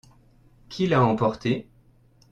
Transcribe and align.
Qui 0.67 0.87
l'a 0.87 0.99
emporté? 1.03 1.69